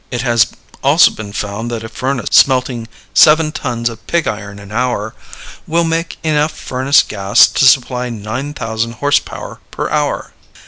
It 0.09 0.23
has 0.23 0.47
also 0.83 1.11
been 1.11 1.31
found 1.31 1.69
that 1.69 1.83
a 1.83 1.87
furnace 1.87 2.29
smelting 2.31 2.87
seven 3.13 3.51
tons 3.51 3.87
of 3.87 4.07
pig 4.07 4.27
iron 4.27 4.57
an 4.57 4.71
hour 4.71 5.13
will 5.67 5.83
make 5.83 6.17
enough 6.23 6.53
furnace 6.53 7.03
gas 7.03 7.45
to 7.45 7.65
supply 7.65 8.09
nine 8.09 8.55
thousand 8.55 8.93
horse 8.93 9.19
power 9.19 9.59
per 9.69 9.91
hour. 9.91 10.33